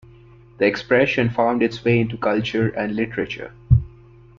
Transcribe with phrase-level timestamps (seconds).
[0.57, 3.53] The expression found its way into culture and literature.